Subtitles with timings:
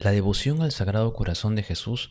[0.00, 2.10] La devoción al Sagrado Corazón de Jesús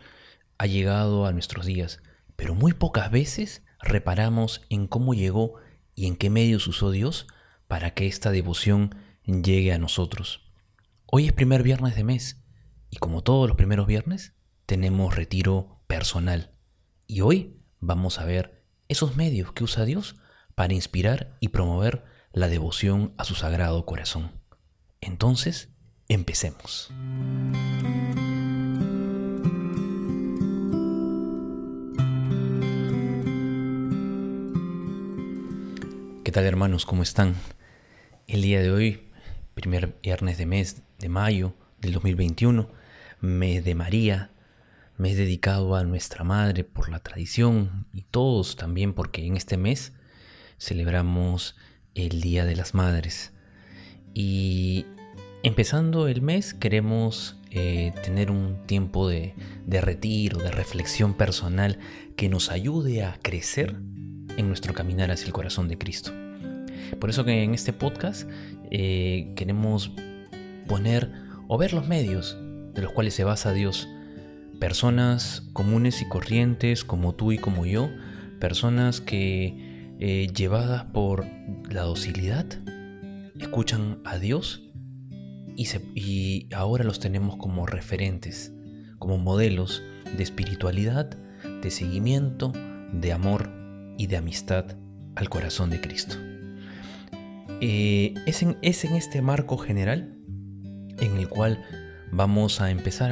[0.59, 2.04] ha llegado a nuestros días,
[2.35, 5.55] pero muy pocas veces reparamos en cómo llegó
[5.96, 7.25] y en qué medios usó Dios
[7.67, 8.94] para que esta devoción
[9.25, 10.52] llegue a nosotros.
[11.07, 12.44] Hoy es primer viernes de mes
[12.91, 14.35] y como todos los primeros viernes
[14.67, 16.51] tenemos retiro personal.
[17.07, 20.15] Y hoy vamos a ver esos medios que usa Dios
[20.53, 22.03] para inspirar y promover
[22.33, 24.29] la devoción a su sagrado corazón.
[25.01, 25.73] Entonces,
[26.10, 26.91] empecemos.
[36.23, 36.86] ¿Qué tal hermanos?
[36.86, 37.36] ¿Cómo están?
[38.27, 39.08] El día de hoy,
[39.53, 42.70] primer viernes de mes de mayo del 2021,
[43.22, 44.31] mes de María,
[44.98, 49.94] mes dedicado a nuestra Madre por la tradición y todos también porque en este mes
[50.59, 51.55] celebramos
[51.95, 53.31] el Día de las Madres.
[54.14, 54.59] Y
[55.43, 59.34] empezando el mes queremos eh, tener un tiempo de,
[59.67, 61.80] retiro, de reflexión personal
[62.16, 63.77] que nos ayude a crecer
[64.38, 66.11] en nuestro caminar hacia el corazón de Cristo.
[66.99, 68.30] Por eso que en este podcast
[68.72, 69.91] eh, queremos
[70.67, 71.11] poner
[71.47, 72.38] o ver los medios
[72.73, 73.88] de los cuales se basa Dios.
[74.59, 77.89] Personas comunes y corrientes como tú y como yo,
[78.39, 81.25] personas que eh, llevadas por
[81.69, 82.45] la docilidad
[83.39, 84.69] escuchan a Dios
[85.95, 88.53] y, ahora los tenemos como referentes,
[88.97, 89.83] como modelos
[90.15, 91.17] de espiritualidad,
[91.61, 92.53] de seguimiento,
[92.93, 93.52] de amor
[93.97, 94.77] y de amistad
[95.15, 96.15] al corazón de Cristo.
[97.61, 100.15] Eh, es, en, este marco general
[100.99, 101.61] en el cual
[102.11, 103.11] vamos a empezar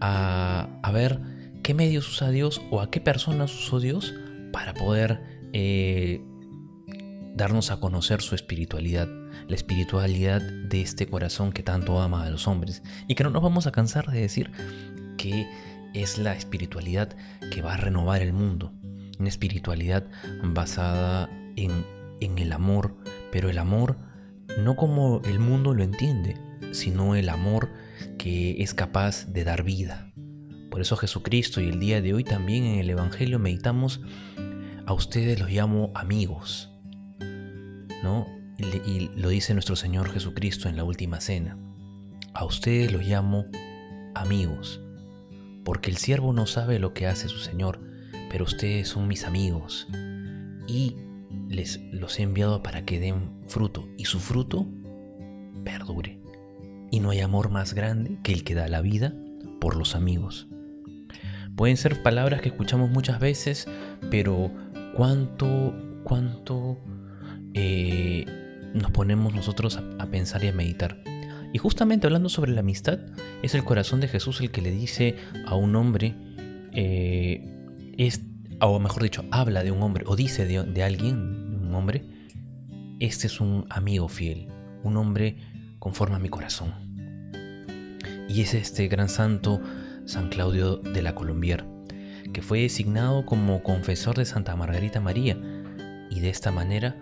[0.00, 1.20] a, ver
[1.62, 4.14] qué medios usa Dios o a qué personas usó Dios
[4.52, 5.20] para poder
[5.52, 6.20] eh,
[7.36, 9.08] darnos a conocer su espiritualidad,
[9.46, 13.42] la espiritualidad de este corazón que tanto ama a los hombres y que no nos
[13.42, 14.50] vamos a cansar de decir
[15.18, 15.46] que
[15.92, 17.14] es la espiritualidad
[17.52, 18.72] que va a renovar el mundo,
[19.18, 20.06] una espiritualidad
[20.42, 21.84] basada en,
[22.20, 22.96] el amor,
[23.30, 23.98] pero el amor
[24.58, 26.36] no como el mundo lo entiende,
[26.72, 27.70] sino el amor
[28.18, 30.10] que es capaz de dar vida.
[30.70, 34.00] Por eso Jesucristo y el día de hoy también en el Evangelio meditamos,
[34.86, 36.75] a ustedes los llamo amigos,
[38.02, 38.26] ¿no?
[38.58, 41.58] Y lo dice nuestro Señor Jesucristo en la última cena.
[42.32, 43.46] A ustedes los llamo
[44.14, 44.80] amigos,
[45.64, 47.80] porque el siervo no sabe lo que hace su Señor,
[48.30, 49.88] pero ustedes son mis amigos
[50.66, 50.96] y
[51.48, 54.66] les los he enviado para que den fruto y su fruto
[55.64, 56.18] perdure.
[56.90, 59.14] Y no hay amor más grande que el que da la vida
[59.60, 60.48] por los amigos.
[61.56, 63.66] Pueden ser palabras que escuchamos muchas veces,
[64.10, 64.50] pero
[64.94, 65.74] cuánto,
[66.04, 66.78] cuánto
[67.58, 68.26] eh,
[68.74, 71.02] nos ponemos nosotros a, pensar y a meditar.
[71.54, 72.98] Y justamente hablando sobre la amistad,
[73.42, 76.14] es el corazón de Jesús el que le dice a un hombre,
[76.74, 77.42] eh,
[77.96, 78.20] es,
[78.60, 82.04] o mejor dicho, habla de un hombre o dice de, alguien, de un hombre,
[83.00, 84.48] este es un amigo fiel,
[84.82, 85.38] un hombre
[85.78, 86.74] conforme a mi corazón.
[88.28, 89.62] Y es este gran santo
[90.04, 91.64] San Claudio de la Colombier,
[92.34, 95.38] que fue designado como confesor de Santa Margarita María
[96.10, 96.96] y de esta manera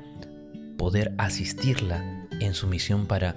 [0.76, 3.36] poder asistirla en su misión para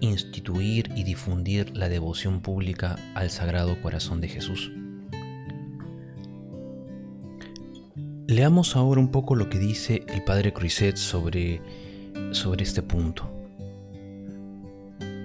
[0.00, 4.72] instituir y difundir la devoción pública al Sagrado Corazón de Jesús.
[8.26, 11.60] Leamos ahora un poco lo que dice el padre Cruiset sobre,
[12.30, 13.28] sobre este punto.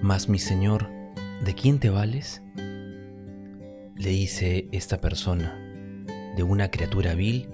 [0.01, 0.89] Mas mi Señor,
[1.43, 2.41] ¿de quién te vales?
[3.95, 5.55] Le dice esta persona,
[6.35, 7.47] de una criatura vil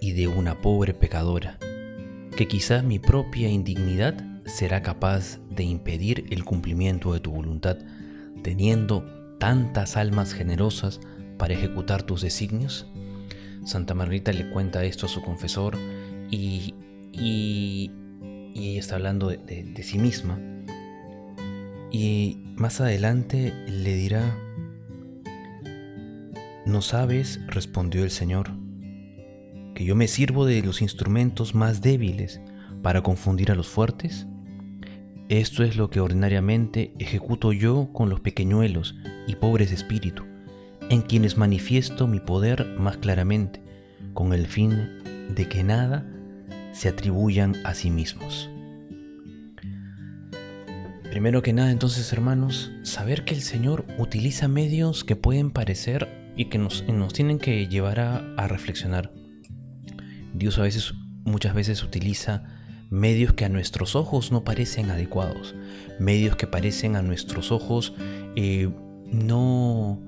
[0.00, 1.58] y de una pobre pecadora,
[2.36, 4.14] que quizás mi propia indignidad
[4.44, 7.78] será capaz de impedir el cumplimiento de tu voluntad,
[8.42, 11.00] teniendo tantas almas generosas
[11.38, 12.86] para ejecutar tus designios?
[13.64, 15.76] Santa Margarita le cuenta esto a su confesor
[16.30, 16.74] y,
[17.12, 17.90] y,
[18.54, 20.38] ella está hablando de, sí misma.
[21.90, 24.38] Y más adelante le dirá,
[26.66, 27.40] ¿no sabes?
[27.46, 28.50] respondió el Señor,
[29.76, 32.40] que yo me sirvo de los instrumentos más débiles
[32.82, 34.26] para confundir a los fuertes.
[35.28, 38.96] Esto es lo que ordinariamente ejecuto yo con los pequeñuelos
[39.26, 40.24] y pobres de espíritu
[40.88, 43.60] en quienes manifiesto mi poder más claramente,
[44.14, 46.06] con el fin de que nada
[46.72, 48.48] se atribuyan a sí mismos.
[51.10, 56.46] Primero que nada entonces hermanos, saber que el Señor utiliza medios que pueden parecer y
[56.46, 59.10] que nos, tienen que llevar a, reflexionar.
[60.36, 60.94] Dios a veces,
[61.24, 62.44] muchas veces utiliza
[62.90, 65.54] medios que a nuestros ojos no parecen adecuados,
[65.98, 67.94] medios que parecen a nuestros ojos
[68.36, 68.68] eh,
[69.06, 70.00] no,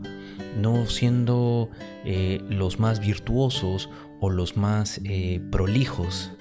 [0.60, 1.70] no siendo
[2.04, 3.88] eh, los más virtuosos
[4.20, 6.32] o los más eh, prolijos.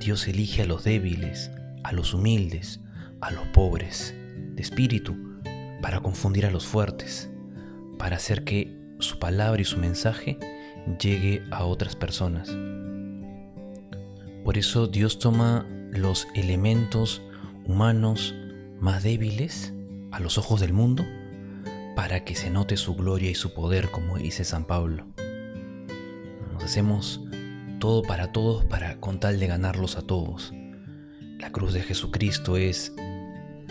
[0.00, 1.50] Dios elige a los débiles,
[1.82, 2.80] a los humildes,
[3.20, 4.14] a los pobres
[4.54, 5.16] de espíritu,
[5.80, 7.30] para confundir a los fuertes,
[7.98, 10.38] para hacer que su palabra y su mensaje
[10.96, 12.56] llegue a otras personas.
[14.44, 17.22] Por eso Dios toma los elementos
[17.66, 18.34] humanos
[18.80, 19.74] más débiles
[20.10, 21.04] a los ojos del mundo
[21.94, 25.06] para que se note su gloria y su poder, como dice San Pablo.
[26.52, 27.20] Nos hacemos
[27.78, 30.54] todo para todos para con tal de ganarlos a todos.
[31.38, 32.94] La cruz de Jesucristo es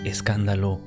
[0.03, 0.81] escándalo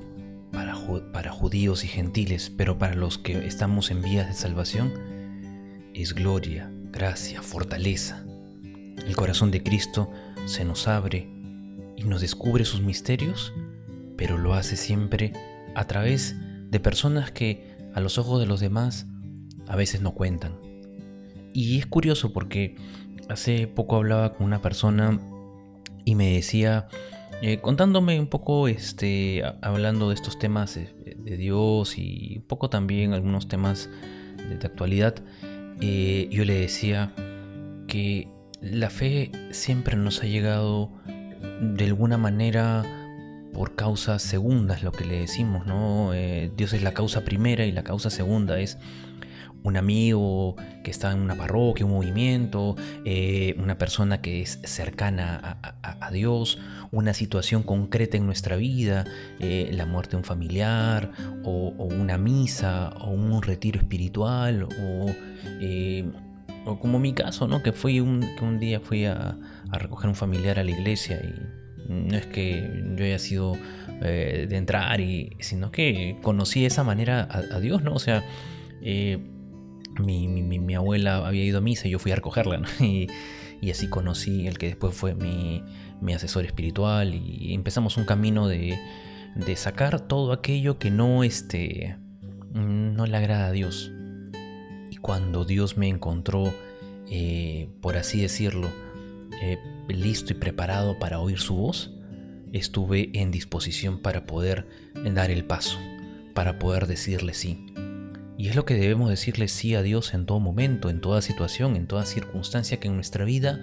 [0.53, 0.77] para,
[1.13, 5.20] para judíos y gentiles, pero para los que estamos en vías de salvación
[5.95, 8.25] es gloria, gracia, fortaleza.
[9.07, 10.11] El corazón de Cristo
[10.47, 11.29] se nos abre
[11.97, 13.53] y nos descubre sus misterios,
[14.17, 15.33] pero lo hace siempre
[15.75, 16.37] a través
[16.71, 19.07] de personas que a los ojos de los demás
[19.67, 20.59] a veces no cuentan.
[21.53, 22.77] Y es curioso porque
[23.29, 25.21] hace poco hablaba con una persona
[26.05, 26.89] y me decía,
[27.43, 33.13] eh, contándome un poco, este, hablando de estos temas de, Dios y un poco también
[33.13, 33.89] algunos temas
[34.37, 35.15] de, actualidad,
[35.81, 37.13] eh, yo le decía
[37.87, 38.29] que
[38.61, 40.91] la fe siempre nos ha llegado
[41.61, 42.85] de alguna manera
[43.53, 46.15] por causas segundas, lo que le decimos, ¿no?
[46.15, 48.79] Eh, Dios es la causa primera y la causa segunda es
[49.63, 55.59] un amigo que está en una parroquia, un movimiento, eh, una persona que es cercana
[55.83, 56.59] a, Dios,
[56.91, 59.05] una situación concreta en nuestra vida,
[59.39, 61.13] eh, la muerte de un familiar,
[61.45, 65.07] o, una misa, o un retiro espiritual, o,
[65.61, 66.11] eh,
[66.65, 67.63] o como mi caso, ¿no?
[67.63, 69.37] que, fui un, que un día fui a,
[69.73, 73.57] recoger un familiar a la iglesia y no es que yo haya sido
[74.01, 77.93] de entrar, y, sino que conocí de esa manera a, Dios, ¿no?
[77.93, 78.25] O sea,
[79.99, 83.09] mi, mi, abuela había ido a misa y yo fui a recogerla, y,
[83.71, 85.63] así conocí el que después fue mi,
[86.15, 88.79] asesor espiritual y empezamos un camino de,
[89.57, 91.97] sacar todo aquello que no, este,
[92.53, 93.93] no le agrada a Dios.
[94.91, 96.53] Y cuando Dios me encontró,
[97.09, 98.69] eh, por así decirlo,
[99.43, 99.59] eh,
[99.89, 101.93] listo y preparado para oír su voz,
[102.53, 104.67] estuve en disposición para poder
[105.15, 105.79] dar el paso,
[106.35, 107.67] para poder decirle sí.
[108.41, 111.77] Y es lo que debemos decirle sí a Dios en todo momento, en toda situación,
[111.77, 113.61] en toda circunstancia que en nuestra vida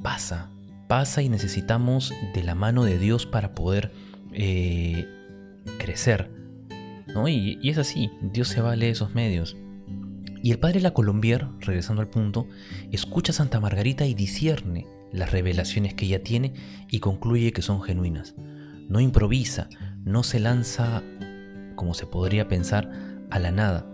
[0.00, 0.52] pasa,
[0.86, 3.90] pasa y necesitamos de la mano de Dios para poder
[4.32, 5.08] eh,
[5.76, 6.30] crecer.
[7.08, 7.26] ¿no?
[7.26, 9.56] Y, es así, Dios se vale de esos medios.
[10.40, 12.46] Y el padre La Colombier, regresando al punto,
[12.92, 16.54] escucha a Santa Margarita y discierne las revelaciones que ella tiene
[16.88, 18.36] y concluye que son genuinas.
[18.88, 19.68] No improvisa,
[20.04, 21.02] no se lanza,
[21.74, 23.86] como se podría pensar, a la nada.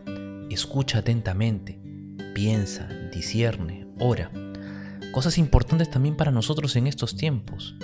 [0.51, 1.81] Escucha atentamente,
[2.35, 4.31] piensa, discierne, ora.
[5.13, 7.77] Cosas importantes también para nosotros en estos tiempos.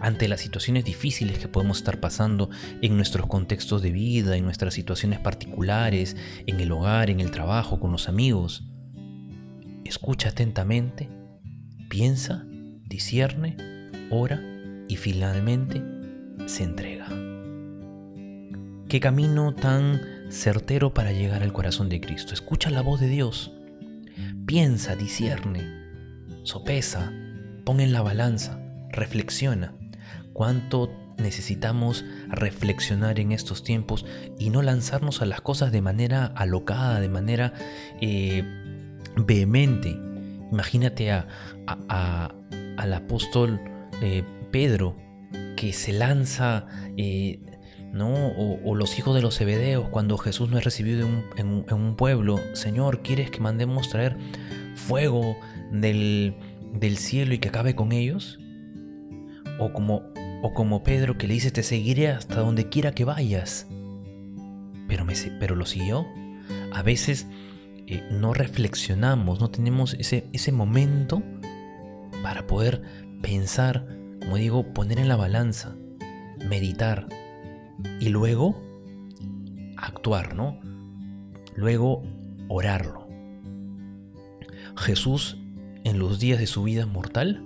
[0.00, 2.50] Ante las situaciones difíciles que podemos estar pasando
[2.82, 6.16] en nuestros contextos de vida, en nuestras situaciones particulares,
[6.46, 8.64] en el hogar, en el trabajo, con los amigos.
[9.84, 11.08] Escucha atentamente,
[11.88, 12.44] piensa,
[12.86, 13.56] discierne,
[14.10, 14.42] ora
[14.88, 15.82] y finalmente
[16.46, 17.08] se entrega.
[18.88, 22.34] Qué camino tan certero para llegar al corazón de Cristo.
[22.34, 23.52] Escucha la voz de Dios.
[24.46, 25.62] Piensa, discierne,
[26.42, 27.12] sopesa,
[27.64, 29.74] pon en la balanza, reflexiona.
[30.32, 34.04] ¿Cuánto necesitamos reflexionar en estos tiempos
[34.38, 37.52] y no lanzarnos a las cosas de manera alocada, de manera
[38.00, 38.44] eh,
[39.16, 39.98] vehemente?
[40.52, 41.26] Imagínate a,
[42.76, 43.60] al apóstol
[44.00, 44.96] eh, Pedro
[45.56, 46.66] que se lanza
[46.96, 47.40] eh,
[47.94, 53.02] o, los hijos de los Zebedeos, cuando Jesús no es recibido en un, pueblo, Señor,
[53.02, 54.16] ¿quieres que mandemos traer
[54.74, 55.36] fuego
[55.72, 56.34] del,
[56.96, 58.38] cielo y que acabe con ellos?
[59.58, 60.02] O como,
[60.42, 63.66] o como Pedro que le dice, te seguiré hasta donde quiera que vayas.
[64.88, 66.06] Pero, me, pero lo siguió.
[66.72, 67.26] A veces
[67.86, 71.22] eh, no reflexionamos, no tenemos ese, ese momento
[72.22, 72.82] para poder
[73.22, 73.86] pensar,
[74.20, 75.76] como digo, poner en la balanza,
[76.46, 77.08] meditar,
[78.00, 78.62] y luego
[79.76, 80.60] actuar, ¿no?
[81.54, 82.02] Luego
[82.48, 83.06] orarlo.
[84.76, 85.38] Jesús
[85.84, 87.42] en los días de su vida mortal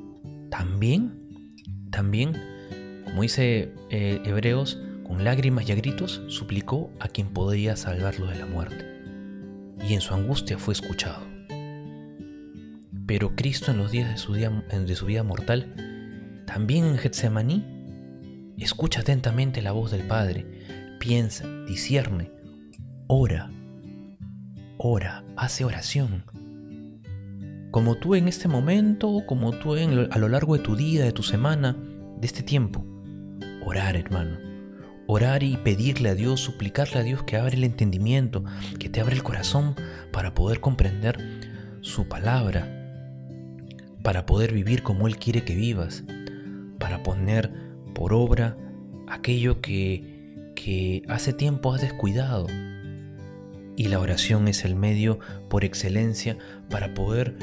[0.51, 1.13] también,
[1.91, 2.33] también,
[3.05, 8.39] como dice eh, Hebreos, con lágrimas y a gritos suplicó a quien podía salvarlo de
[8.39, 8.87] la muerte.
[9.89, 11.21] Y en su angustia fue escuchado.
[13.07, 15.75] Pero Cristo en los días de su, de su vida mortal,
[16.47, 17.65] también en Getsemaní,
[18.61, 20.45] Escucha atentamente la voz del Padre,
[20.99, 22.31] piensa, discierne,
[23.07, 23.51] ora,
[24.77, 26.25] ora, hace oración.
[27.71, 31.23] Como tú en este momento, como tú a lo largo de tu día, de tu
[31.23, 31.75] semana,
[32.21, 32.85] de este tiempo.
[33.65, 34.37] Orar, hermano.
[35.07, 38.45] Orar y pedirle a Dios, suplicarle a Dios que abra el entendimiento,
[38.79, 39.75] que te abra el corazón
[40.13, 41.19] para poder comprender
[41.81, 42.69] su palabra,
[44.03, 46.05] para poder vivir como Él quiere que vivas,
[46.79, 48.57] para poner por obra
[49.09, 52.47] aquello que, que hace tiempo has descuidado.
[53.77, 55.19] Y la oración es el medio
[55.49, 56.37] por excelencia
[56.69, 57.37] para poder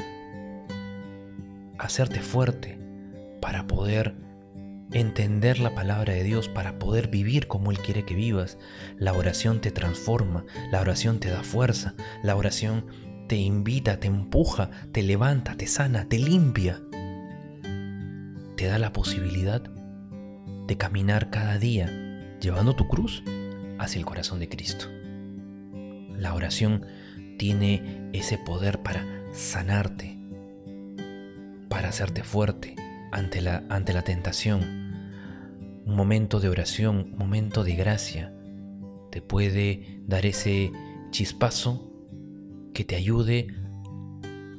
[1.78, 2.78] hacerte fuerte,
[3.40, 4.14] para poder
[4.92, 8.58] entender la palabra de Dios, para poder vivir como Él quiere que vivas.
[8.98, 12.86] La oración te transforma, la oración te da fuerza, la oración
[13.28, 16.80] te invita, te empuja, te levanta, te sana, te limpia.
[18.56, 19.62] Te da la posibilidad
[20.68, 23.24] de caminar cada día llevando tu cruz
[23.78, 24.86] hacia el corazón de Cristo.
[26.16, 26.84] La oración
[27.38, 30.18] tiene ese poder para sanarte,
[31.68, 32.76] para hacerte fuerte
[33.10, 34.60] ante la, ante la tentación.
[35.86, 38.34] Un momento de oración, un momento de gracia,
[39.10, 40.70] te puede dar ese
[41.10, 41.90] chispazo
[42.74, 43.48] que te ayude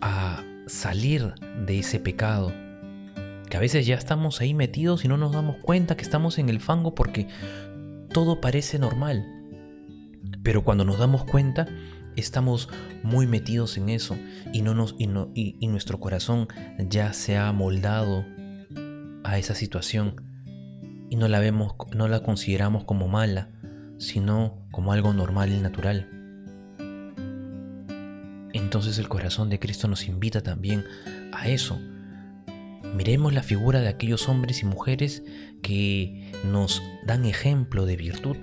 [0.01, 1.35] a salir
[1.65, 2.51] de ese pecado,
[3.49, 6.49] que a veces ya estamos ahí metidos y no nos damos cuenta que estamos en
[6.49, 7.27] el fango porque
[8.11, 9.25] todo parece normal.
[10.43, 11.67] Pero cuando nos damos cuenta,
[12.15, 12.69] estamos
[13.03, 14.17] muy metidos en eso
[14.53, 15.09] y, no nos, y,
[15.59, 18.25] y nuestro corazón ya se ha moldado
[19.23, 20.15] a esa situación
[21.09, 23.49] y no la vemos, no la consideramos como mala,
[23.97, 26.07] sino como algo normal y natural.
[28.53, 30.85] Entonces el corazón de Cristo nos invita también
[31.33, 31.79] a eso.
[32.95, 35.23] Miremos la figura de aquellos hombres y mujeres
[35.61, 38.37] que nos dan ejemplo de virtud.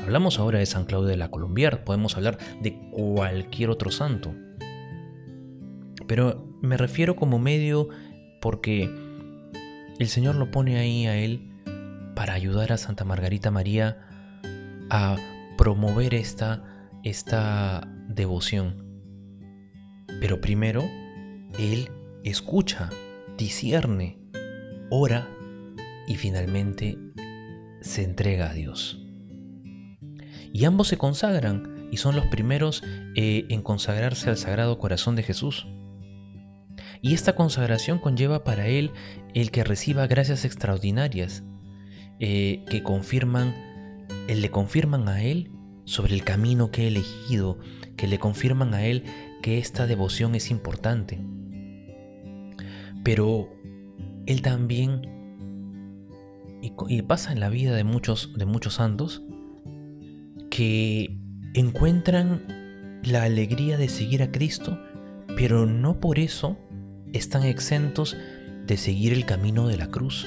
[0.00, 4.34] Hablamos ahora de San Claudio de la Colombier, podemos hablar de cualquier otro santo.
[6.06, 7.88] Pero me refiero como medio
[8.40, 8.90] porque
[9.98, 11.52] el Señor lo pone ahí a él
[12.14, 13.98] para ayudar a Santa Margarita María
[14.90, 15.16] a
[15.58, 18.84] promover esta, esta devoción.
[20.20, 20.84] Pero primero,
[21.58, 21.90] él
[22.24, 22.90] escucha,
[23.36, 24.18] discierne,
[24.90, 25.28] ora
[26.06, 26.98] y finalmente
[27.80, 29.06] se entrega a Dios
[30.56, 32.82] y ambos se consagran y son los primeros
[33.14, 35.66] eh, en consagrarse al Sagrado Corazón de Jesús.
[37.02, 38.90] Y esta consagración conlleva para él
[39.34, 41.44] el que reciba gracias extraordinarias
[42.20, 43.54] eh, que confirman,
[44.28, 45.50] le confirman a él
[45.84, 47.58] sobre el camino que ha elegido,
[47.98, 49.04] que le confirman a él
[49.42, 51.20] que esta devoción es importante.
[53.06, 53.48] Pero
[54.26, 55.00] él también,
[56.60, 59.22] y, pasa en la vida de muchos, de muchos santos,
[60.50, 61.16] que
[61.54, 64.76] encuentran la alegría de seguir a Cristo,
[65.36, 66.58] pero no por eso
[67.12, 68.16] están exentos
[68.66, 70.26] de seguir el camino de la cruz.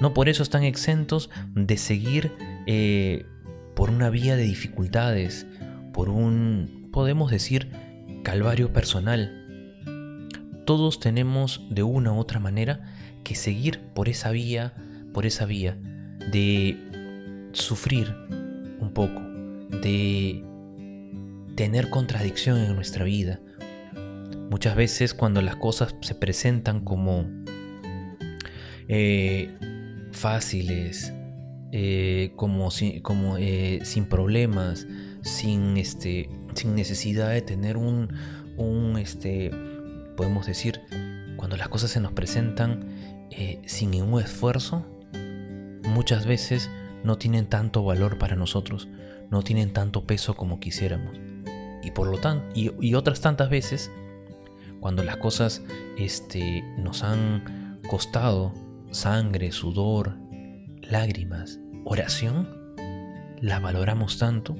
[0.00, 2.32] No por eso están exentos de seguir
[2.66, 3.26] eh,
[3.76, 5.46] por una vía de dificultades,
[5.92, 7.70] por un, podemos decir,
[8.24, 9.37] calvario personal.
[10.68, 12.82] Todos tenemos de una u otra manera
[13.24, 14.74] que seguir por esa vía,
[15.14, 15.78] por esa vía
[16.30, 16.76] de
[17.52, 18.14] sufrir
[18.78, 19.22] un poco,
[19.80, 20.44] de
[21.54, 23.40] tener contradicción en nuestra vida.
[24.50, 27.24] Muchas veces cuando las cosas se presentan como
[28.88, 29.48] eh,
[30.12, 31.14] fáciles,
[31.72, 32.68] eh, como,
[33.00, 34.86] como eh, sin problemas,
[35.22, 38.12] sin, este, sin necesidad de tener un,
[38.58, 39.50] un, este,
[40.18, 40.82] podemos decir,
[41.36, 43.26] cuando las cosas se nos presentan
[43.64, 44.84] sin ningún esfuerzo,
[45.84, 46.68] muchas veces
[47.02, 48.88] no tienen tanto valor para nosotros
[49.30, 51.18] no tienen tanto peso como quisiéramos.
[51.82, 53.90] Y por lo tanto, y, otras tantas veces,
[54.80, 55.62] cuando las cosas
[55.96, 58.52] este, nos han costado
[58.90, 60.16] sangre, sudor,
[60.82, 62.48] lágrimas, oración,
[63.40, 64.56] la valoramos tanto.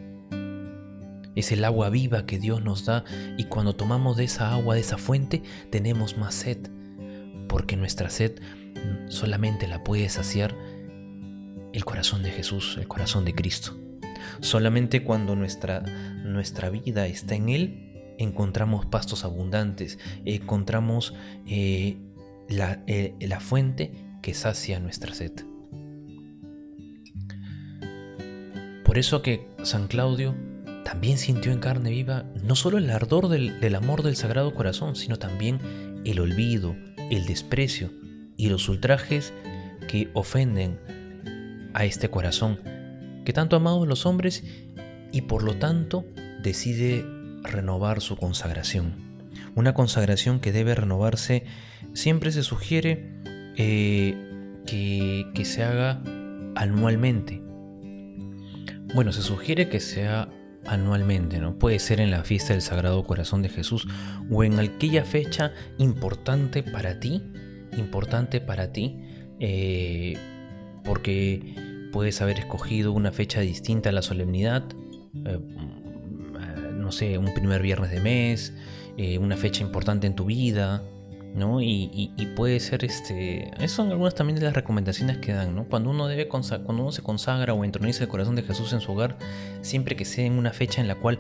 [1.39, 3.05] Es el agua viva que Dios nos da
[3.37, 6.59] y cuando tomamos de esa agua, de esa fuente, tenemos más sed,
[7.49, 8.41] porque nuestra sed
[9.07, 10.57] solamente la puede saciar
[11.73, 13.79] el corazón de Jesús, el corazón de Cristo.
[14.41, 15.79] Solamente cuando nuestra,
[16.25, 21.15] nuestra vida está en Él, encontramos pastos abundantes, encontramos
[21.47, 21.99] eh,
[22.49, 23.93] la, eh, la fuente
[24.23, 25.35] que sacia nuestra sed.
[28.85, 30.48] Por eso que San Claudio
[30.91, 35.19] también sintió en carne viva no solo el ardor del, amor del Sagrado Corazón, sino
[35.19, 36.77] también el olvido,
[37.11, 37.91] el desprecio
[38.39, 39.35] y los ultrajes
[39.87, 40.81] que ofenden
[41.75, 42.59] a este corazón
[43.27, 44.45] que tanto ha los hombres
[45.13, 46.07] y por lo tanto
[46.43, 47.05] decide
[47.43, 48.95] renovar su consagración.
[49.55, 51.45] Una consagración que debe renovarse,
[51.93, 53.13] siempre se sugiere
[53.59, 54.15] eh,
[54.67, 56.01] que, que se haga
[56.57, 57.43] anualmente.
[58.95, 60.31] Bueno, se sugiere que sea
[60.69, 61.59] anualmente, ¿no?
[61.59, 63.89] Puede ser en la fiesta del Sagrado Corazón de Jesús
[64.31, 67.23] o en aquella fecha importante para ti,
[67.77, 68.97] importante para ti,
[69.41, 70.17] eh,
[70.85, 71.55] porque
[71.93, 74.65] puedes haber escogido una fecha distinta a la solemnidad,
[75.25, 75.39] eh,
[76.75, 78.55] no sé, un primer viernes de mes,
[78.97, 80.83] eh, una fecha importante en tu vida,
[81.61, 85.65] Y, puede ser, este, esas son algunas también de las recomendaciones que dan.
[85.65, 88.93] Cuando uno, debe cuando uno se consagra o entroniza el corazón de Jesús en su
[88.93, 89.19] hogar,
[89.61, 91.19] siempre que sea en una fecha en la cual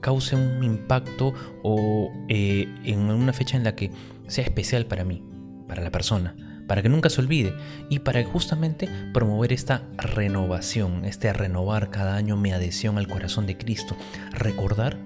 [0.00, 3.90] cause un impacto o eh, en una fecha en la que
[4.26, 5.22] sea especial para mí,
[5.66, 6.36] para la persona,
[6.66, 7.54] para que nunca se olvide
[7.88, 13.56] y para justamente promover esta renovación, este renovar cada año mi adhesión al corazón de
[13.56, 13.96] Cristo,
[14.32, 14.98] recordar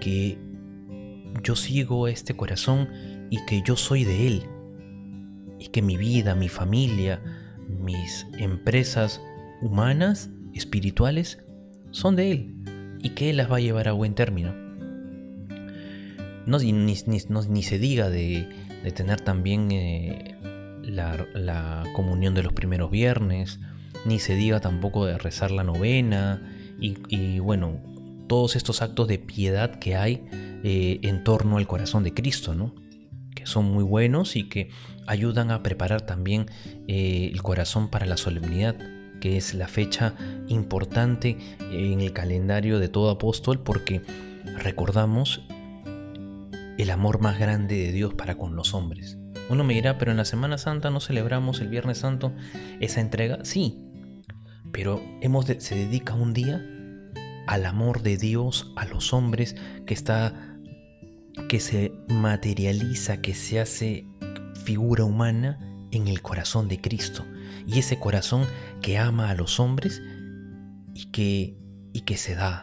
[0.00, 0.38] que
[1.42, 2.88] yo sigo este corazón
[3.34, 4.46] y que yo soy de Él.
[5.58, 7.20] Y que mi vida, mi familia,
[7.68, 9.20] mis empresas
[9.60, 11.42] humanas, espirituales,
[11.90, 12.54] son de Él.
[13.02, 14.54] Y que Él las va a llevar a buen término.
[16.46, 18.48] No, ni, ni, se diga de,
[18.94, 20.36] tener también eh,
[20.84, 23.58] la, comunión de los primeros viernes,
[24.06, 26.40] ni se diga tampoco de rezar la novena
[26.78, 27.80] y, y bueno,
[28.28, 30.24] todos estos actos de piedad que hay
[30.62, 32.83] eh, en torno al corazón de Cristo, ¿no?
[33.44, 34.70] Son muy buenos y que
[35.06, 36.46] ayudan a preparar también
[36.88, 38.76] eh, el corazón para la solemnidad,
[39.20, 40.14] que es la fecha
[40.48, 44.02] importante en el calendario de todo apóstol porque
[44.58, 45.42] recordamos
[46.78, 49.18] el amor más grande de Dios para con los hombres.
[49.50, 52.32] Uno me dirá, pero en la Semana Santa no celebramos el Viernes Santo
[52.80, 53.44] esa entrega.
[53.44, 53.78] Sí,
[54.72, 56.64] pero hemos se dedica un día
[57.46, 59.54] al amor de Dios a los hombres
[59.86, 60.53] que está
[61.48, 64.06] que se materializa, que se hace
[64.64, 65.58] figura humana
[65.90, 67.24] en el corazón de Cristo.
[67.66, 68.46] Y ese corazón
[68.82, 70.02] que ama a los hombres
[70.94, 71.56] y que,
[71.92, 72.62] y que se da.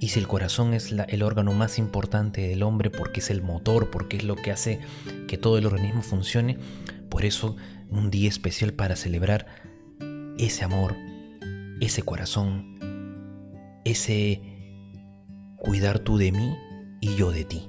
[0.00, 3.90] Y si el corazón es el órgano más importante del hombre porque es el motor,
[3.90, 4.80] porque es lo que hace
[5.26, 6.58] que todo el organismo funcione,
[7.08, 7.56] por eso
[7.88, 9.46] un día especial para celebrar
[10.38, 10.94] ese amor,
[11.80, 14.40] ese corazón, ese
[15.56, 16.56] cuidar tú de mí
[17.00, 17.68] y yo de ti.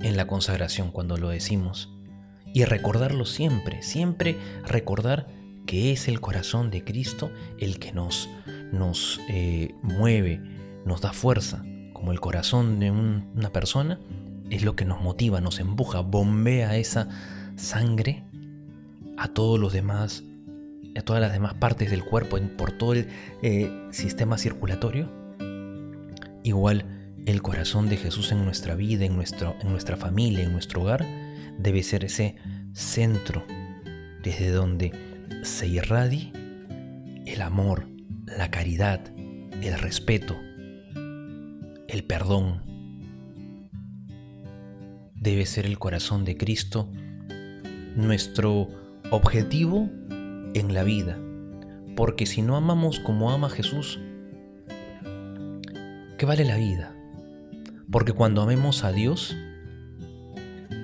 [0.00, 1.92] En la consagración cuando lo decimos.
[2.52, 4.36] Y recordarlo siempre, siempre
[4.66, 5.28] recordar
[5.66, 8.28] que es el corazón de Cristo el que nos,
[8.72, 10.40] nos eh, mueve,
[10.84, 14.00] nos da fuerza, como el corazón de una persona,
[14.50, 17.08] es lo que nos motiva, nos empuja, bombea esa
[17.56, 18.24] sangre
[19.16, 20.24] a todos los demás,
[20.96, 23.08] a todas las demás partes del cuerpo, por todo el
[23.42, 25.08] eh, sistema circulatorio.
[26.42, 30.82] Igual el corazón de Jesús en nuestra vida, en, nuestro, en nuestra familia, en nuestro
[30.82, 31.06] hogar,
[31.58, 32.36] debe ser ese
[32.72, 33.44] centro
[34.22, 34.92] desde donde
[35.42, 36.32] se irradie
[37.26, 37.88] el amor,
[38.26, 39.00] la caridad,
[39.62, 40.36] el respeto,
[41.88, 42.62] el perdón.
[45.14, 46.90] Debe ser el corazón de Cristo
[47.94, 48.68] nuestro
[49.10, 49.88] objetivo
[50.54, 51.18] en la vida,
[51.96, 54.00] porque si no amamos como ama Jesús,
[56.16, 56.94] ¿qué vale la vida?
[57.90, 59.36] Porque cuando amemos a Dios,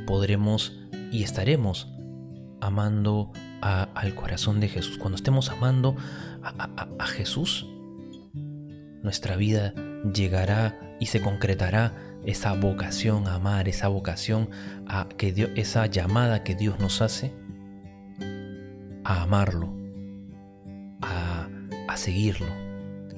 [0.06, 0.76] podremos
[1.12, 1.88] y estaremos
[2.60, 4.98] amando al corazón de Jesús.
[4.98, 5.96] Cuando estemos amando
[6.42, 7.66] a, Jesús,
[9.02, 9.72] nuestra vida
[10.12, 14.50] llegará y se concretará esa vocación a amar, esa vocación
[14.86, 17.32] a que Dios, esa llamada que Dios nos hace
[19.04, 19.72] a amarlo,
[21.02, 21.48] a,
[21.86, 22.48] a seguirlo,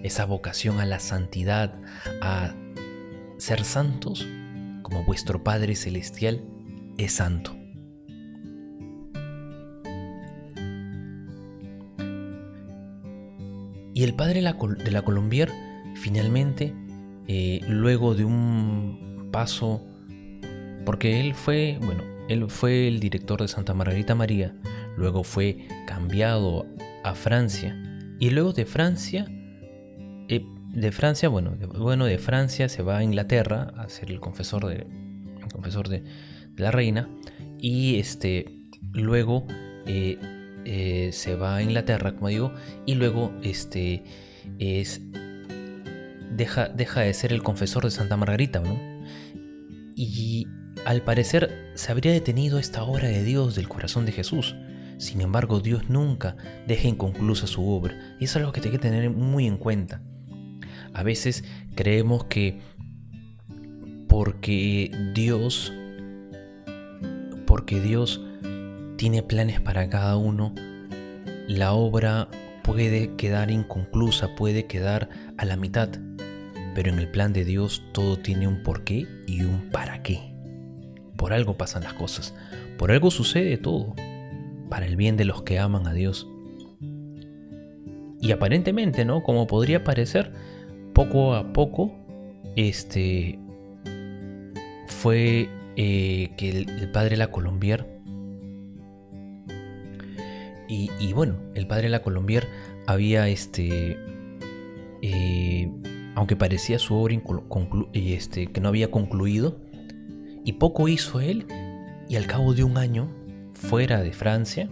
[0.02, 1.74] esa vocación a la santidad,
[2.20, 2.54] a
[3.38, 4.26] ser santos
[4.82, 6.42] como vuestro Padre Celestial
[6.98, 7.56] es santo.
[13.94, 15.50] Y el padre de la Colombier,
[15.96, 16.72] finalmente,
[17.26, 19.84] eh, luego de un paso,
[20.84, 24.54] porque él fue, bueno, él fue el director de Santa Margarita María,
[24.96, 26.66] luego fue cambiado
[27.02, 27.76] a Francia,
[28.20, 29.26] y luego de Francia
[30.28, 30.44] eh,
[30.80, 34.66] de Francia, bueno de, bueno, de Francia se va a Inglaterra a ser el confesor
[34.66, 34.86] de,
[35.52, 36.04] confesor de,
[36.56, 37.08] la reina
[37.60, 39.46] y este, luego
[39.86, 40.18] eh,
[40.64, 42.52] eh, se va a Inglaterra, como digo,
[42.84, 44.02] y luego este,
[44.58, 45.00] es,
[46.30, 48.78] deja, deja de ser el confesor de Santa Margarita, ¿no?
[49.94, 50.46] Y
[50.84, 54.56] al parecer se habría detenido esta obra de Dios del corazón de Jesús.
[54.98, 56.36] Sin embargo, Dios nunca
[56.66, 58.16] deja inconclusa su obra.
[58.18, 60.02] Y eso es algo que hay que tener muy en cuenta.
[60.94, 62.58] A veces creemos que
[64.08, 65.72] porque Dios
[67.48, 68.20] porque Dios
[68.96, 70.54] tiene planes para cada uno,
[71.46, 72.28] la obra
[72.62, 75.88] puede quedar inconclusa, puede quedar a la mitad,
[76.74, 80.34] pero en el plan de Dios todo tiene un porqué y un para qué.
[81.16, 82.34] Por algo pasan las cosas,
[82.76, 83.94] por algo sucede todo,
[84.68, 86.28] para el bien de los que aman a Dios.
[88.20, 89.22] Y aparentemente, ¿no?
[89.22, 90.27] Como podría parecer,
[90.98, 91.92] poco a poco,
[92.56, 93.38] este
[94.88, 97.86] fue eh, que el, padre La Colombier
[100.66, 102.48] y, bueno, el padre La Colombier
[102.88, 103.96] había este.
[105.00, 105.70] Eh,
[106.16, 107.16] aunque parecía su obra
[107.92, 109.60] este, que no había concluido,
[110.44, 111.46] y poco hizo él,
[112.08, 113.08] y al cabo de un año,
[113.52, 114.68] fuera de Francia,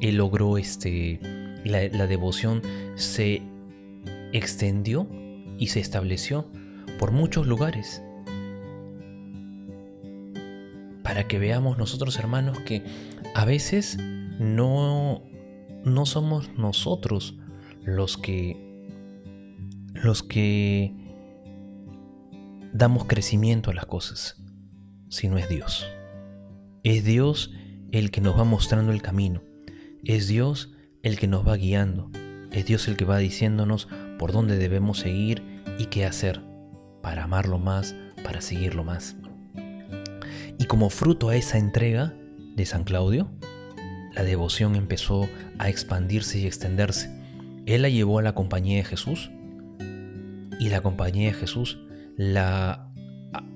[0.00, 1.20] él logró este.
[1.64, 2.62] La, la devoción
[2.96, 3.42] se
[4.32, 5.08] extendió
[5.58, 6.50] y se estableció
[6.98, 8.02] por muchos lugares.
[11.02, 12.84] Para que veamos nosotros hermanos que
[13.34, 13.98] a veces
[14.38, 15.22] no
[15.84, 17.38] no somos nosotros
[17.84, 18.56] los que
[19.94, 20.94] los que
[22.72, 24.40] damos crecimiento a las cosas,
[25.08, 25.86] sino es Dios.
[26.84, 27.52] Es Dios
[27.90, 29.42] el que nos va mostrando el camino.
[30.04, 32.10] Es Dios el que nos va guiando.
[32.52, 35.42] Es Dios el que va diciéndonos por dónde debemos seguir
[35.78, 36.42] y qué hacer
[37.02, 39.16] para amarlo más, para seguirlo más.
[40.58, 42.14] Y como fruto a esa entrega
[42.56, 43.30] de San Claudio,
[44.14, 45.28] la devoción empezó
[45.58, 47.16] a expandirse y extenderse.
[47.66, 49.30] Él la llevó a la compañía de Jesús
[50.58, 51.78] y la compañía de Jesús
[52.16, 52.90] la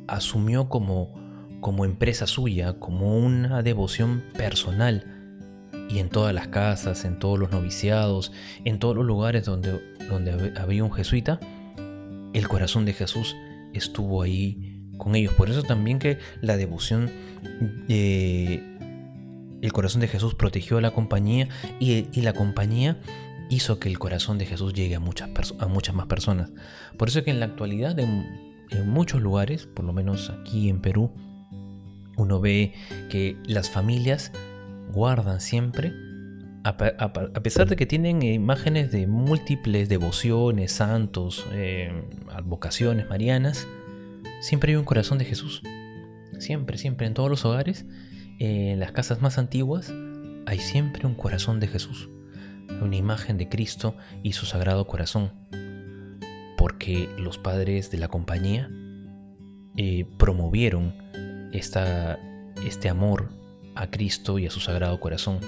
[0.07, 1.15] asumió como,
[1.61, 5.12] como empresa suya, como una devoción personal.
[5.93, 8.33] Y en todas las casas, en todos los noviciados,
[8.65, 11.39] en todos los lugares donde, donde había un jesuita,
[12.33, 13.37] el corazón de Jesús
[13.75, 15.35] estuvo ahí con ellos.
[15.35, 17.11] Por eso también que la devoción
[17.89, 18.63] eh,
[19.63, 23.01] el corazón de Jesús protegió a la compañía y, la compañía
[23.49, 26.51] hizo que el corazón de Jesús llegue a muchas, a muchas más personas.
[26.99, 28.53] Por eso es que en la actualidad en,
[28.87, 31.13] muchos lugares, por lo menos aquí en Perú,
[32.17, 32.73] uno ve
[33.11, 34.33] que las familias
[34.93, 35.93] guardan siempre,
[36.65, 41.91] a, pesar de que tienen imágenes de múltiples devociones, santos, eh,
[42.31, 43.67] advocaciones marianas,
[44.41, 45.63] siempre hay un corazón de Jesús.
[46.39, 47.85] Siempre, siempre, en todos los hogares
[48.45, 49.95] en las casas más antiguas
[50.47, 52.11] hay siempre un corazón de Jesús,
[52.81, 55.31] una imagen de Cristo y su sagrado corazón,
[56.57, 58.69] porque los padres de la compañía
[59.77, 60.93] eh, promovieron
[61.53, 62.19] esta,
[62.67, 63.31] este amor
[63.75, 65.41] a Cristo y a su sagrado corazón.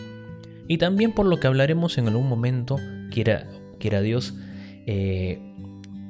[0.66, 2.78] Y también por lo que hablaremos en algún momento,
[3.10, 3.46] quiera,
[3.78, 4.34] quiera Dios,
[4.87, 5.40] eh,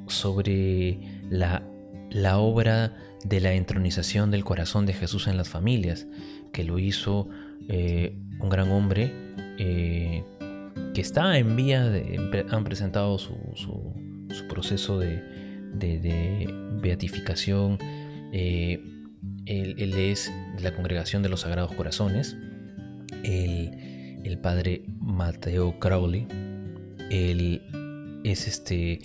[0.06, 0.98] sobre
[1.30, 1.62] la,
[2.10, 6.06] la obra de la entronización del corazón de Jesús en las familias,
[6.52, 7.28] que lo hizo
[7.68, 9.12] eh, un gran hombre
[9.58, 10.22] eh,
[10.92, 13.34] que está en vía de, han presentado su,
[14.48, 15.22] proceso de,
[16.80, 17.78] beatificación.
[18.32, 18.82] Eh,
[19.46, 22.36] él, es de la congregación de los Sagrados Corazones,
[23.22, 26.26] el, padre Mateo Crowley.
[27.10, 27.62] Él
[28.24, 29.00] es este.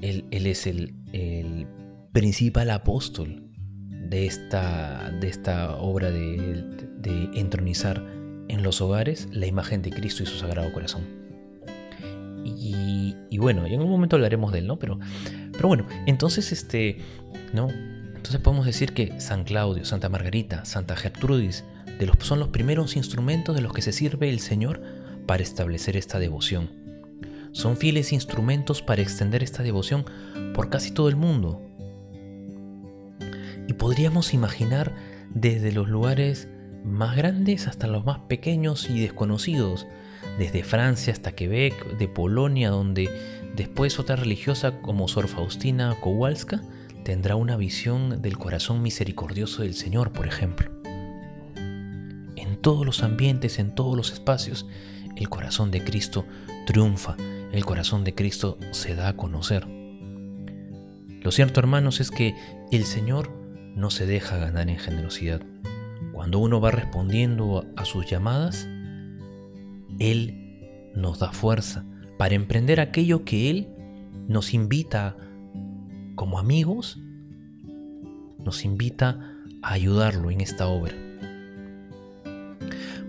[0.00, 1.66] Él, es el, el
[2.12, 3.44] principal apóstol
[4.14, 6.84] de esta, de esta obra de,
[7.34, 8.02] entronizar
[8.48, 11.02] en los hogares la imagen de Cristo y su sagrado corazón.
[12.44, 14.78] Y, bueno, y en un momento hablaremos de él, ¿no?
[14.78, 14.98] Pero,
[15.52, 16.98] pero bueno, entonces este,
[17.52, 17.68] ¿no?
[18.24, 21.62] Entonces podemos decir que San Claudio, Santa Margarita, Santa Gertrudis
[21.98, 24.80] de los, son los primeros instrumentos de los que se sirve el Señor
[25.26, 26.70] para establecer esta devoción.
[27.52, 30.06] Son fieles instrumentos para extender esta devoción
[30.54, 31.60] por casi todo el mundo,
[33.68, 34.94] y podríamos imaginar
[35.34, 36.48] desde los lugares
[36.82, 39.86] más grandes hasta los más pequeños y desconocidos,
[40.38, 43.10] desde Francia hasta Quebec, de Polonia, donde
[43.54, 46.62] después otra religiosa como Sor Faustina Kowalska
[47.04, 50.70] tendrá una visión del corazón misericordioso del Señor, por ejemplo.
[52.34, 54.66] En todos los ambientes, en todos los espacios,
[55.16, 56.24] el corazón de Cristo
[56.66, 57.16] triunfa,
[57.52, 59.66] el corazón de Cristo se da a conocer.
[61.20, 62.34] Lo cierto, hermanos, es que
[62.72, 63.30] el Señor
[63.76, 65.42] no se deja ganar en generosidad.
[66.12, 68.66] Cuando uno va respondiendo a sus llamadas,
[69.98, 71.84] Él nos da fuerza
[72.18, 73.68] para emprender aquello que Él
[74.26, 75.16] nos invita
[76.14, 76.98] como amigos,
[78.38, 80.94] nos invita a ayudarlo en esta obra.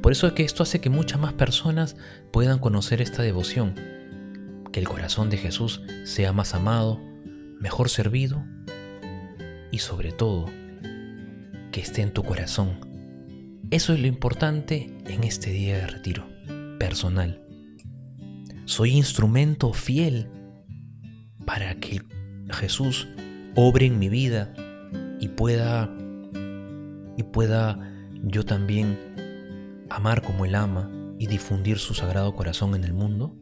[0.01, 1.95] Por eso es que esto hace que muchas más personas
[2.31, 3.75] puedan conocer esta devoción,
[4.71, 7.01] que el corazón de Jesús sea más amado,
[7.59, 8.43] mejor servido
[9.71, 10.45] y sobre todo
[11.71, 12.79] que esté en tu corazón.
[13.71, 16.27] Eso es lo importante en este día de retiro
[16.77, 17.41] personal.
[18.65, 20.29] Soy instrumento fiel
[21.45, 22.01] para que
[22.49, 23.07] Jesús
[23.55, 24.53] obre en mi vida
[25.19, 25.89] y pueda
[27.17, 27.79] y pueda
[28.23, 28.97] yo también
[29.89, 33.35] amar como Él ama y difundir su sagrado corazón en el mundo?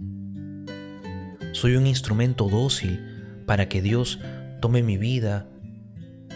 [1.53, 2.99] ¿Soy un instrumento dócil
[3.45, 4.19] para que Dios
[4.61, 5.47] tome mi vida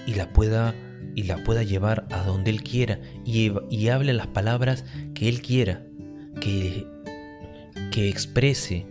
[0.05, 0.75] y la pueda
[1.15, 5.83] y la pueda llevar a donde Él quiera y, hable las palabras que Él quiera,
[6.39, 6.85] que,
[7.91, 8.85] que exprese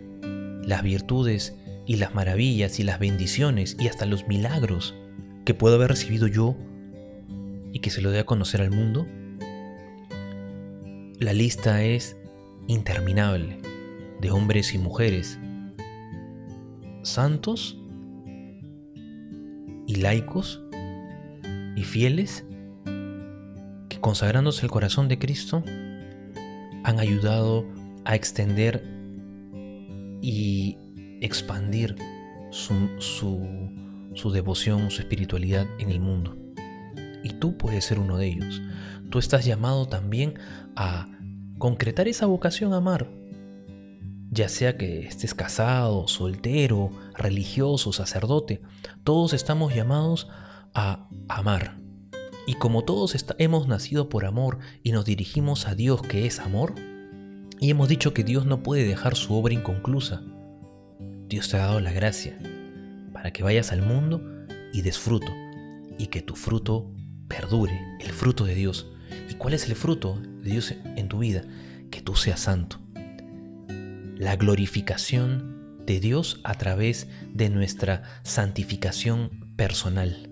[0.63, 1.55] las virtudes
[1.87, 4.93] y las maravillas y las bendiciones y hasta los milagros
[5.45, 6.57] que puedo haber recibido yo
[7.71, 9.07] y que se lo dé a conocer al mundo?
[11.19, 12.17] La lista es
[12.67, 13.59] interminable
[14.19, 15.39] de hombres y mujeres,
[17.03, 17.79] santos
[19.87, 20.61] y laicos
[21.77, 22.45] y fieles
[23.87, 25.63] que consagrándose el corazón de Cristo
[26.83, 27.65] han ayudado
[28.03, 28.83] a extender
[30.21, 30.77] y
[31.21, 31.95] expandir
[32.51, 36.37] su, su, devoción, su espiritualidad en el mundo.
[37.23, 38.61] Y tú puedes ser uno de ellos.
[39.09, 40.35] Tú estás llamado también
[40.75, 41.07] a
[41.57, 43.09] concretar esa vocación a amar.
[44.29, 48.61] Ya sea que estés casado, soltero, religioso, sacerdote,
[49.03, 50.27] todos estamos llamados
[50.73, 51.77] a amar.
[52.45, 56.75] Y como todos hemos nacido por amor y nos dirigimos a Dios que es amor,
[57.59, 60.21] y hemos dicho que Dios no puede dejar su obra inconclusa,
[61.27, 62.37] Dios te ha dado la gracia
[63.11, 64.21] para que vayas al mundo
[64.71, 65.33] y des fruto
[65.97, 66.89] y que tu fruto
[67.27, 68.87] perdure, el fruto de Dios.
[69.29, 71.43] ¿Y cuál es el fruto de Dios en tu vida?
[71.91, 72.79] Que tú seas santo.
[74.17, 80.29] La glorificación de Dios a través de nuestra santificación personal.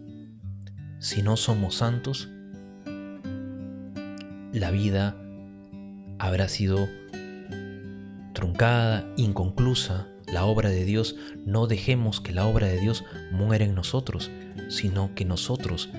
[0.99, 2.29] Si no somos santos,
[4.53, 5.17] la vida
[6.19, 6.87] habrá sido
[8.33, 13.73] truncada, inconclusa, la obra de Dios, no dejemos que la obra de Dios muera en
[13.73, 14.31] nosotros,
[14.67, 15.89] sino que nosotros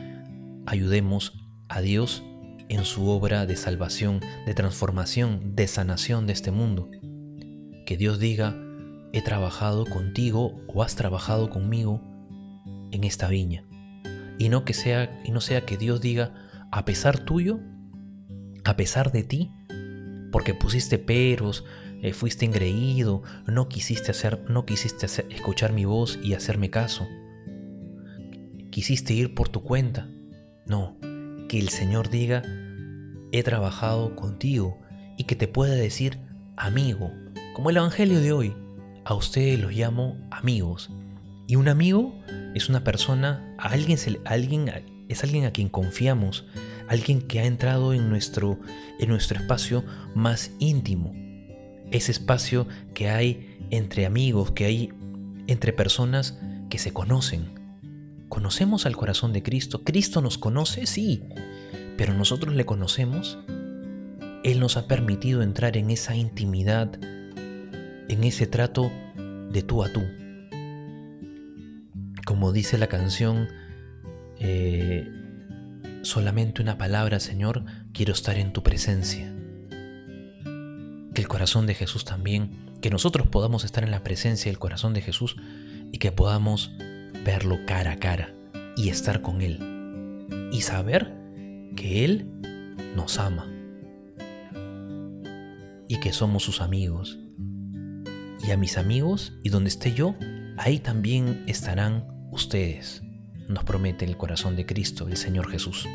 [0.67, 1.33] ayudemos
[1.71, 2.23] a Dios
[2.69, 6.91] en su obra de salvación, de transformación, de sanación de este mundo.
[7.87, 8.55] Que Dios diga,
[9.15, 12.03] he trabajado contigo o has trabajado conmigo
[12.93, 13.65] en esta viña.
[14.39, 16.35] Y no que sea y no sea que Dios diga,
[16.71, 17.59] a pesar tuyo,
[18.65, 19.51] a pesar de ti,
[20.31, 21.65] porque pusiste peros,
[22.03, 27.07] eh, fuiste engreído, no quisiste hacer, no quisiste escuchar mi voz y hacerme caso.
[28.71, 30.09] Quisiste ir por tu cuenta.
[30.67, 30.97] No,
[31.49, 32.43] que el Señor diga,
[33.33, 34.79] he trabajado contigo
[35.17, 36.19] y que te pueda decir
[36.57, 37.11] amigo,
[37.55, 38.55] como el Evangelio de hoy.
[39.05, 40.91] A ustedes los llamo amigos.
[41.47, 42.21] Y un amigo
[42.55, 44.69] es una persona, alguien, alguien
[45.09, 46.45] es alguien a quien confiamos,
[46.89, 48.59] alguien que ha entrado en nuestro,
[48.99, 51.13] en nuestro espacio más íntimo,
[51.91, 54.93] ese espacio que hay entre amigos, que hay
[55.47, 56.39] entre personas
[56.71, 57.47] que se conocen.
[58.29, 59.85] ¿Conocemos al corazón de Cristo?
[59.85, 60.87] ¿Cristo nos conoce?
[60.87, 61.23] Sí,
[61.97, 63.39] pero nosotros le conocemos.
[64.43, 68.93] Él nos ha permitido entrar en esa intimidad, en ese trato
[69.51, 70.03] de tú a tú.
[72.25, 73.49] Como dice la canción,
[74.41, 75.09] eh,
[76.03, 79.36] solamente una palabra, Señor, quiero estar en tu presencia
[81.17, 82.51] que el corazón de Jesús también,
[82.83, 85.35] que nosotros podamos estar en la presencia del corazón de Jesús
[85.91, 86.73] y que podamos
[87.25, 88.35] verlo cara a cara
[88.77, 91.17] y estar con Él y saber
[91.75, 92.31] que Él
[92.95, 93.51] nos ama
[95.89, 97.19] y que somos sus amigos.
[98.47, 100.17] Y a mis amigos y donde esté yo,
[100.59, 103.03] ahí también estarán ustedes,
[103.49, 105.89] nos promete el corazón de Cristo, el Señor Jesús.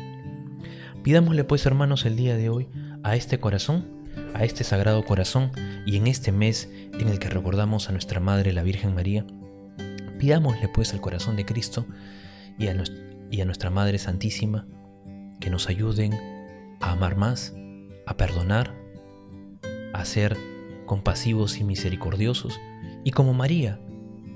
[1.04, 2.68] Pidámosle pues hermanos el día de hoy
[3.04, 4.01] a este corazón
[4.34, 5.52] a este sagrado corazón
[5.86, 9.26] y en este mes en el que recordamos a nuestra Madre la Virgen María,
[10.18, 11.86] pidámosle pues al corazón de Cristo
[12.58, 12.84] y a,
[13.30, 14.66] y a nuestra Madre Santísima
[15.40, 16.12] que nos ayuden
[16.80, 17.54] a amar más,
[18.06, 18.74] a perdonar,
[19.92, 20.36] a ser
[20.86, 22.60] compasivos y misericordiosos
[23.04, 23.80] y como María,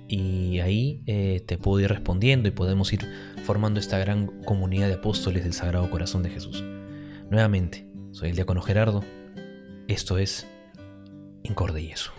[0.07, 1.01] y ahí
[1.47, 3.01] te puedo ir respondiendo y podemos ir
[3.45, 6.63] formando esta gran comunidad de apóstoles del Sagrado Corazón de Jesús.
[7.31, 9.03] Nuevamente, soy el diácono Gerardo.
[9.89, 10.47] Esto es
[11.45, 12.11] Incorde y eso.